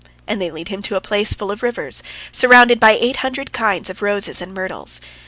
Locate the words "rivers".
1.61-2.01